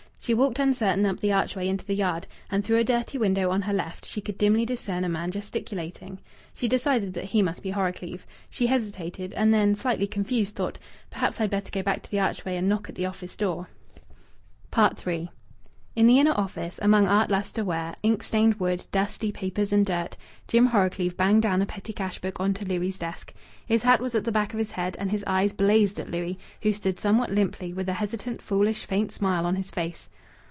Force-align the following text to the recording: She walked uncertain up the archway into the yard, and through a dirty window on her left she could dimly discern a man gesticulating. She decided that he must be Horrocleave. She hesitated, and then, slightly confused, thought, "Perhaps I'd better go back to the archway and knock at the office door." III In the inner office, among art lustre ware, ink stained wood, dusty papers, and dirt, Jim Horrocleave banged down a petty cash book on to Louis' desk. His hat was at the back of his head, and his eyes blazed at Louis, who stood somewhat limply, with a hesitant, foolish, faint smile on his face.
She 0.23 0.35
walked 0.35 0.59
uncertain 0.59 1.07
up 1.07 1.19
the 1.19 1.31
archway 1.33 1.67
into 1.67 1.83
the 1.83 1.95
yard, 1.95 2.27
and 2.51 2.63
through 2.63 2.77
a 2.77 2.83
dirty 2.83 3.17
window 3.17 3.49
on 3.49 3.63
her 3.63 3.73
left 3.73 4.05
she 4.05 4.21
could 4.21 4.37
dimly 4.37 4.67
discern 4.67 5.03
a 5.03 5.09
man 5.09 5.31
gesticulating. 5.31 6.19
She 6.53 6.67
decided 6.67 7.15
that 7.15 7.25
he 7.25 7.41
must 7.41 7.63
be 7.63 7.71
Horrocleave. 7.71 8.27
She 8.47 8.67
hesitated, 8.67 9.33
and 9.33 9.51
then, 9.51 9.73
slightly 9.73 10.05
confused, 10.05 10.53
thought, 10.55 10.77
"Perhaps 11.09 11.41
I'd 11.41 11.49
better 11.49 11.71
go 11.71 11.81
back 11.81 12.03
to 12.03 12.11
the 12.11 12.19
archway 12.19 12.55
and 12.55 12.69
knock 12.69 12.87
at 12.87 12.93
the 12.93 13.07
office 13.07 13.35
door." 13.35 13.69
III 14.77 15.31
In 15.93 16.07
the 16.07 16.19
inner 16.19 16.31
office, 16.31 16.79
among 16.81 17.07
art 17.07 17.29
lustre 17.29 17.65
ware, 17.65 17.93
ink 18.01 18.23
stained 18.23 18.55
wood, 18.61 18.85
dusty 18.93 19.29
papers, 19.29 19.73
and 19.73 19.85
dirt, 19.85 20.15
Jim 20.47 20.67
Horrocleave 20.67 21.17
banged 21.17 21.41
down 21.41 21.61
a 21.61 21.65
petty 21.65 21.91
cash 21.91 22.19
book 22.19 22.39
on 22.39 22.53
to 22.53 22.63
Louis' 22.63 22.97
desk. 22.97 23.33
His 23.65 23.83
hat 23.83 23.99
was 23.99 24.15
at 24.15 24.23
the 24.23 24.31
back 24.31 24.53
of 24.53 24.59
his 24.59 24.71
head, 24.71 24.95
and 24.99 25.11
his 25.11 25.23
eyes 25.27 25.51
blazed 25.51 25.99
at 25.99 26.09
Louis, 26.09 26.39
who 26.61 26.71
stood 26.71 26.97
somewhat 26.97 27.31
limply, 27.31 27.73
with 27.73 27.89
a 27.89 27.93
hesitant, 27.93 28.41
foolish, 28.41 28.85
faint 28.85 29.11
smile 29.11 29.45
on 29.45 29.55
his 29.57 29.71
face. 29.71 30.07